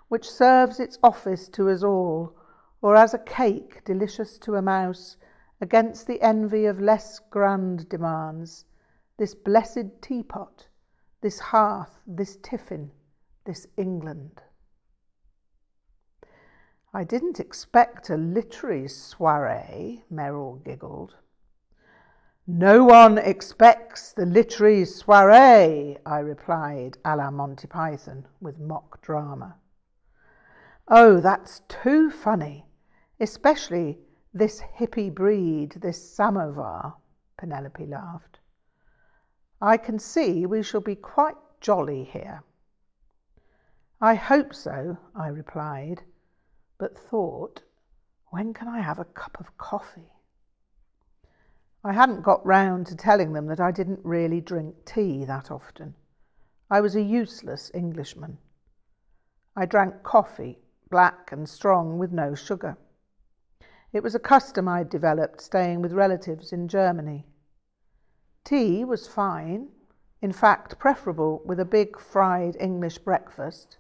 which 0.07 0.29
serves 0.29 0.79
its 0.79 0.97
office 1.03 1.47
to 1.47 1.69
us 1.69 1.83
all, 1.83 2.35
or 2.81 2.95
as 2.95 3.13
a 3.13 3.19
cake 3.19 3.83
delicious 3.85 4.39
to 4.39 4.55
a 4.55 4.61
mouse 4.61 5.15
against 5.61 6.07
the 6.07 6.21
envy 6.21 6.65
of 6.65 6.81
less 6.81 7.19
grand 7.29 7.87
demands, 7.87 8.65
this 9.17 9.35
blessed 9.35 10.01
teapot, 10.01 10.67
this 11.21 11.39
hearth, 11.39 11.99
this 12.07 12.37
tiffin, 12.37 12.91
this 13.45 13.67
England. 13.77 14.41
I 16.95 17.03
didn't 17.03 17.39
expect 17.39 18.11
a 18.11 18.17
literary 18.17 18.87
soiree, 18.87 20.03
Merrill 20.11 20.61
giggled. 20.63 21.15
No 22.45 22.83
one 22.83 23.17
expects 23.17 24.11
the 24.11 24.27
literary 24.27 24.85
soiree, 24.85 25.97
I 26.05 26.19
replied, 26.19 26.99
a 27.03 27.15
la 27.15 27.31
Monty 27.31 27.67
Python, 27.67 28.27
with 28.41 28.59
mock 28.59 29.01
drama. 29.01 29.55
Oh, 30.87 31.19
that's 31.19 31.61
too 31.67 32.11
funny, 32.11 32.67
especially 33.19 33.97
this 34.31 34.61
hippie 34.77 35.13
breed, 35.13 35.71
this 35.81 36.15
samovar, 36.15 36.93
Penelope 37.39 37.87
laughed. 37.87 38.39
I 39.59 39.77
can 39.77 39.97
see 39.97 40.45
we 40.45 40.61
shall 40.61 40.81
be 40.81 40.95
quite 40.95 41.37
jolly 41.59 42.03
here. 42.03 42.43
I 43.99 44.13
hope 44.13 44.53
so, 44.53 44.97
I 45.15 45.29
replied, 45.29 46.03
but 46.77 46.97
thought, 46.97 47.61
when 48.27 48.53
can 48.53 48.67
I 48.67 48.81
have 48.81 48.99
a 48.99 49.05
cup 49.05 49.39
of 49.39 49.57
coffee? 49.57 50.11
I 51.83 51.93
hadn't 51.93 52.23
got 52.23 52.45
round 52.45 52.87
to 52.87 52.95
telling 52.95 53.33
them 53.33 53.47
that 53.47 53.59
I 53.59 53.71
didn't 53.71 53.99
really 54.03 54.39
drink 54.39 54.85
tea 54.85 55.25
that 55.25 55.51
often. 55.51 55.95
I 56.69 56.81
was 56.81 56.95
a 56.95 57.01
useless 57.01 57.69
Englishman. 57.73 58.37
I 59.55 59.65
drank 59.65 60.01
coffee, 60.01 60.59
black 60.89 61.31
and 61.31 61.47
strong, 61.47 61.99
with 61.99 62.11
no 62.11 62.35
sugar. 62.35 62.77
It 63.91 64.01
was 64.01 64.15
a 64.15 64.19
custom 64.19 64.67
I'd 64.67 64.89
developed 64.89 65.41
staying 65.41 65.81
with 65.81 65.93
relatives 65.93 66.51
in 66.51 66.67
Germany. 66.67 67.27
Tea 68.43 68.83
was 68.83 69.07
fine, 69.07 69.69
in 70.21 70.31
fact, 70.31 70.79
preferable 70.79 71.41
with 71.45 71.59
a 71.59 71.65
big 71.65 71.99
fried 71.99 72.57
English 72.59 72.97
breakfast, 72.99 73.77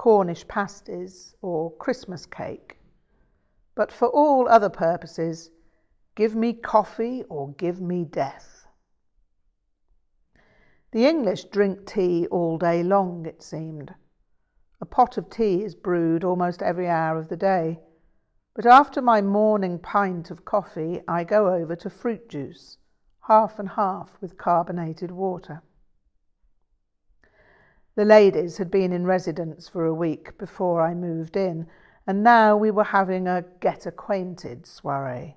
Cornish 0.00 0.48
pasties, 0.48 1.34
or 1.42 1.76
Christmas 1.76 2.24
cake. 2.24 2.78
But 3.74 3.92
for 3.92 4.08
all 4.08 4.48
other 4.48 4.70
purposes, 4.70 5.50
give 6.14 6.34
me 6.34 6.54
coffee 6.54 7.22
or 7.24 7.52
give 7.52 7.82
me 7.82 8.06
death. 8.06 8.66
The 10.92 11.04
English 11.04 11.44
drink 11.50 11.84
tea 11.84 12.26
all 12.28 12.56
day 12.56 12.82
long, 12.82 13.26
it 13.26 13.42
seemed. 13.42 13.94
A 14.80 14.86
pot 14.86 15.18
of 15.18 15.28
tea 15.28 15.62
is 15.64 15.74
brewed 15.74 16.24
almost 16.24 16.62
every 16.62 16.88
hour 16.88 17.18
of 17.18 17.28
the 17.28 17.36
day 17.36 17.78
But 18.54 18.64
after 18.64 19.02
my 19.02 19.20
morning 19.20 19.78
pint 19.78 20.30
of 20.30 20.46
coffee, 20.46 21.02
I 21.06 21.24
go 21.24 21.52
over 21.52 21.76
to 21.76 21.90
fruit 21.90 22.26
juice, 22.30 22.78
half 23.28 23.58
and 23.58 23.68
half 23.68 24.16
with 24.22 24.38
carbonated 24.38 25.10
water. 25.10 25.62
The 28.00 28.06
ladies 28.06 28.56
had 28.56 28.70
been 28.70 28.94
in 28.94 29.04
residence 29.04 29.68
for 29.68 29.84
a 29.84 29.92
week 29.92 30.38
before 30.38 30.80
I 30.80 30.94
moved 30.94 31.36
in, 31.36 31.66
and 32.06 32.22
now 32.22 32.56
we 32.56 32.70
were 32.70 32.82
having 32.82 33.28
a 33.28 33.44
get 33.60 33.84
acquainted 33.84 34.64
soiree. 34.64 35.36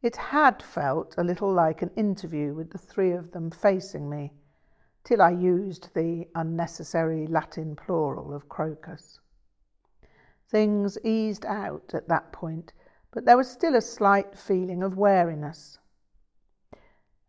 It 0.00 0.16
had 0.16 0.62
felt 0.62 1.14
a 1.18 1.22
little 1.22 1.52
like 1.52 1.82
an 1.82 1.90
interview 1.96 2.54
with 2.54 2.70
the 2.70 2.78
three 2.78 3.12
of 3.12 3.32
them 3.32 3.50
facing 3.50 4.08
me, 4.08 4.32
till 5.04 5.20
I 5.20 5.32
used 5.32 5.92
the 5.92 6.26
unnecessary 6.34 7.26
Latin 7.26 7.76
plural 7.76 8.32
of 8.32 8.48
crocus. 8.48 9.20
Things 10.48 10.96
eased 11.04 11.44
out 11.44 11.92
at 11.92 12.08
that 12.08 12.32
point, 12.32 12.72
but 13.10 13.26
there 13.26 13.36
was 13.36 13.50
still 13.50 13.74
a 13.74 13.82
slight 13.82 14.34
feeling 14.38 14.82
of 14.82 14.96
wariness. 14.96 15.78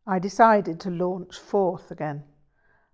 I 0.07 0.19
decided 0.19 0.79
to 0.79 0.89
launch 0.89 1.37
forth 1.37 1.91
again. 1.91 2.23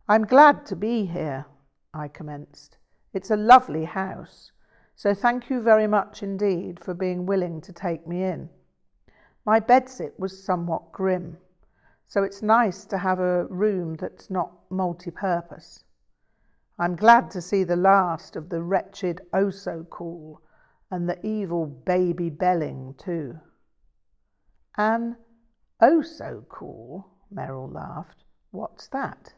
I'm 0.10 0.26
glad 0.26 0.66
to 0.66 0.76
be 0.76 1.06
here, 1.06 1.46
I 1.94 2.08
commenced. 2.08 2.78
It's 3.14 3.30
a 3.30 3.36
lovely 3.36 3.86
house, 3.86 4.52
so 4.96 5.14
thank 5.14 5.50
you 5.50 5.62
very 5.62 5.88
much 5.88 6.24
indeed 6.24 6.80
for 6.84 6.94
being 6.94 7.26
willing 7.26 7.62
to 7.62 7.72
take 7.72 8.08
me 8.08 8.24
in. 8.24 8.50
My 9.46 9.60
bedsit 9.60 10.18
was 10.18 10.44
somewhat 10.44 10.92
grim, 10.92 11.38
so 12.08 12.24
it's 12.24 12.42
nice 12.42 12.84
to 12.86 12.98
have 12.98 13.20
a 13.20 13.46
room 13.46 13.96
that's 13.96 14.30
not 14.30 14.52
multi 14.70 15.12
purpose. 15.12 15.84
I'm 16.80 16.96
glad 16.96 17.30
to 17.32 17.42
see 17.42 17.64
the 17.64 17.76
last 17.76 18.36
of 18.36 18.50
the 18.50 18.62
wretched 18.62 19.22
Oh 19.34 19.52
So 19.52 19.86
Cool 19.90 20.42
and 20.90 21.08
the 21.08 21.24
evil 21.26 21.68
Baby 21.68 22.30
Belling, 22.30 22.96
too. 22.98 23.40
An 24.78 25.16
Oh 25.80 26.02
So 26.02 26.44
Cool, 26.50 27.08
Merrill 27.30 27.70
laughed. 27.70 28.24
What's 28.50 28.88
that? 28.88 29.34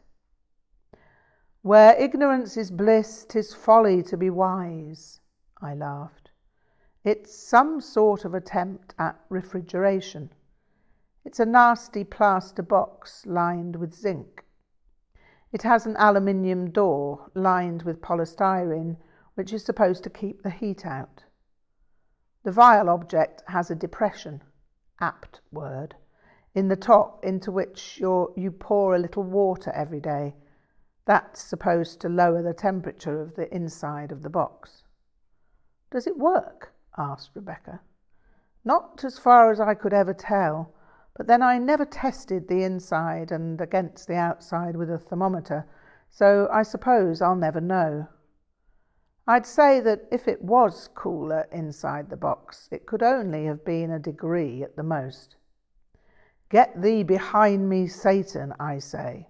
Where 1.64 1.98
ignorance 1.98 2.58
is 2.58 2.70
bliss, 2.70 3.24
'tis 3.24 3.54
folly 3.54 4.02
to 4.02 4.18
be 4.18 4.28
wise, 4.28 5.22
I 5.62 5.74
laughed. 5.74 6.30
It's 7.04 7.34
some 7.34 7.80
sort 7.80 8.26
of 8.26 8.34
attempt 8.34 8.94
at 8.98 9.18
refrigeration. 9.30 10.30
It's 11.24 11.40
a 11.40 11.46
nasty 11.46 12.04
plaster 12.04 12.62
box 12.62 13.24
lined 13.24 13.76
with 13.76 13.94
zinc. 13.94 14.44
It 15.52 15.62
has 15.62 15.86
an 15.86 15.96
aluminium 15.96 16.70
door 16.70 17.30
lined 17.32 17.84
with 17.84 18.02
polystyrene, 18.02 18.98
which 19.34 19.50
is 19.50 19.64
supposed 19.64 20.04
to 20.04 20.10
keep 20.10 20.42
the 20.42 20.50
heat 20.50 20.84
out. 20.84 21.24
The 22.42 22.52
vile 22.52 22.90
object 22.90 23.42
has 23.48 23.70
a 23.70 23.74
depression, 23.74 24.42
apt 25.00 25.40
word, 25.50 25.96
in 26.54 26.68
the 26.68 26.76
top 26.76 27.24
into 27.24 27.50
which 27.50 27.96
you 28.00 28.54
pour 28.58 28.94
a 28.94 28.98
little 28.98 29.22
water 29.22 29.70
every 29.70 30.00
day 30.00 30.34
that's 31.06 31.42
supposed 31.42 32.00
to 32.00 32.08
lower 32.08 32.42
the 32.42 32.54
temperature 32.54 33.20
of 33.20 33.34
the 33.34 33.54
inside 33.54 34.10
of 34.10 34.22
the 34.22 34.30
box. 34.30 34.84
Does 35.90 36.06
it 36.06 36.18
work? 36.18 36.72
asked 36.96 37.30
Rebecca. 37.34 37.80
Not 38.64 39.04
as 39.04 39.18
far 39.18 39.50
as 39.50 39.60
I 39.60 39.74
could 39.74 39.92
ever 39.92 40.14
tell, 40.14 40.72
but 41.16 41.26
then 41.26 41.42
I 41.42 41.58
never 41.58 41.84
tested 41.84 42.48
the 42.48 42.62
inside 42.64 43.30
and 43.30 43.60
against 43.60 44.08
the 44.08 44.16
outside 44.16 44.76
with 44.76 44.90
a 44.90 44.98
thermometer, 44.98 45.66
so 46.08 46.48
I 46.50 46.62
suppose 46.62 47.20
I'll 47.20 47.36
never 47.36 47.60
know. 47.60 48.08
I'd 49.26 49.46
say 49.46 49.80
that 49.80 50.06
if 50.10 50.26
it 50.28 50.42
was 50.42 50.88
cooler 50.94 51.46
inside 51.52 52.10
the 52.10 52.16
box, 52.16 52.68
it 52.70 52.86
could 52.86 53.02
only 53.02 53.44
have 53.46 53.64
been 53.64 53.90
a 53.90 53.98
degree 53.98 54.62
at 54.62 54.76
the 54.76 54.82
most. 54.82 55.36
Get 56.50 56.80
thee 56.80 57.02
behind 57.02 57.68
me, 57.68 57.86
Satan, 57.86 58.54
I 58.58 58.78
say. 58.78 59.28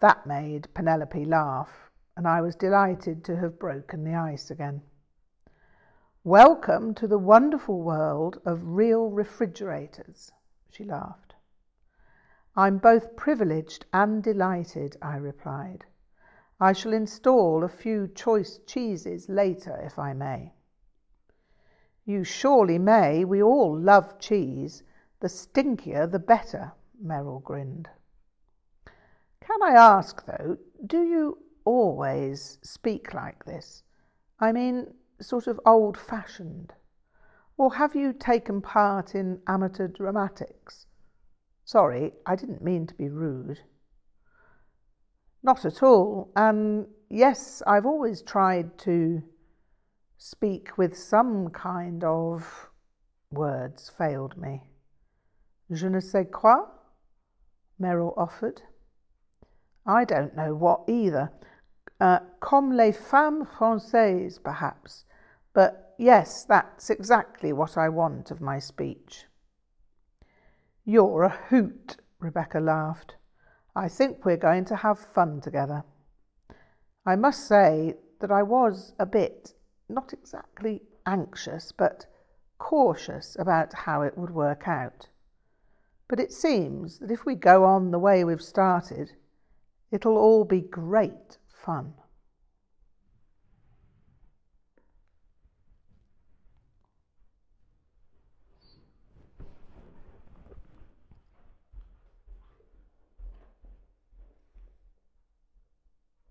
That 0.00 0.26
made 0.26 0.72
Penelope 0.74 1.24
laugh, 1.24 1.90
and 2.16 2.28
I 2.28 2.40
was 2.40 2.54
delighted 2.54 3.24
to 3.24 3.36
have 3.36 3.58
broken 3.58 4.04
the 4.04 4.14
ice 4.14 4.48
again. 4.48 4.82
Welcome 6.22 6.94
to 6.94 7.08
the 7.08 7.18
wonderful 7.18 7.82
world 7.82 8.40
of 8.44 8.76
real 8.76 9.10
refrigerators, 9.10 10.30
she 10.70 10.84
laughed. 10.84 11.34
I'm 12.54 12.78
both 12.78 13.16
privileged 13.16 13.86
and 13.92 14.22
delighted, 14.22 14.96
I 15.02 15.16
replied. 15.16 15.84
I 16.60 16.72
shall 16.74 16.92
install 16.92 17.64
a 17.64 17.68
few 17.68 18.06
choice 18.06 18.58
cheeses 18.66 19.28
later, 19.28 19.80
if 19.82 19.98
I 19.98 20.12
may. 20.12 20.54
You 22.04 22.22
surely 22.22 22.78
may. 22.78 23.24
We 23.24 23.42
all 23.42 23.76
love 23.76 24.20
cheese. 24.20 24.84
The 25.18 25.28
stinkier, 25.28 26.06
the 26.06 26.20
better, 26.20 26.70
Merrill 27.00 27.40
grinned. 27.40 27.88
Can 29.58 29.74
I 29.74 29.80
ask, 29.80 30.24
though, 30.24 30.56
do 30.86 31.02
you 31.02 31.38
always 31.64 32.58
speak 32.62 33.12
like 33.12 33.44
this? 33.44 33.82
I 34.38 34.52
mean, 34.52 34.94
sort 35.20 35.48
of 35.48 35.58
old 35.66 35.96
fashioned? 35.96 36.72
Or 37.56 37.74
have 37.74 37.96
you 37.96 38.12
taken 38.12 38.62
part 38.62 39.16
in 39.16 39.40
amateur 39.48 39.88
dramatics? 39.88 40.86
Sorry, 41.64 42.12
I 42.24 42.36
didn't 42.36 42.62
mean 42.62 42.86
to 42.86 42.94
be 42.94 43.08
rude. 43.08 43.58
Not 45.42 45.64
at 45.64 45.82
all. 45.82 46.30
And 46.36 46.86
yes, 47.10 47.60
I've 47.66 47.86
always 47.86 48.22
tried 48.22 48.78
to 48.80 49.22
speak 50.18 50.78
with 50.78 50.96
some 50.96 51.48
kind 51.50 52.04
of 52.04 52.70
words 53.32 53.90
failed 53.98 54.36
me. 54.36 54.62
Je 55.72 55.88
ne 55.88 55.98
sais 56.00 56.28
quoi, 56.30 56.58
Merrill 57.80 58.14
offered. 58.16 58.62
I 59.88 60.04
don't 60.04 60.36
know 60.36 60.54
what 60.54 60.82
either. 60.86 61.32
Uh, 61.98 62.20
comme 62.40 62.76
les 62.76 62.92
femmes 62.92 63.46
françaises, 63.58 64.40
perhaps. 64.40 65.06
But 65.54 65.94
yes, 65.98 66.44
that's 66.44 66.90
exactly 66.90 67.54
what 67.54 67.78
I 67.78 67.88
want 67.88 68.30
of 68.30 68.42
my 68.42 68.58
speech. 68.58 69.24
You're 70.84 71.22
a 71.22 71.38
hoot, 71.48 71.96
Rebecca 72.20 72.60
laughed. 72.60 73.16
I 73.74 73.88
think 73.88 74.24
we're 74.24 74.36
going 74.36 74.66
to 74.66 74.76
have 74.76 74.98
fun 74.98 75.40
together. 75.40 75.84
I 77.06 77.16
must 77.16 77.48
say 77.48 77.94
that 78.20 78.30
I 78.30 78.42
was 78.42 78.92
a 78.98 79.06
bit, 79.06 79.54
not 79.88 80.12
exactly 80.12 80.82
anxious, 81.06 81.72
but 81.72 82.04
cautious 82.58 83.36
about 83.38 83.72
how 83.72 84.02
it 84.02 84.18
would 84.18 84.30
work 84.30 84.68
out. 84.68 85.08
But 86.08 86.20
it 86.20 86.32
seems 86.32 86.98
that 86.98 87.10
if 87.10 87.24
we 87.24 87.34
go 87.34 87.64
on 87.64 87.90
the 87.90 87.98
way 87.98 88.24
we've 88.24 88.42
started, 88.42 89.12
It'll 89.90 90.18
all 90.18 90.44
be 90.44 90.60
great 90.60 91.38
fun. 91.46 91.94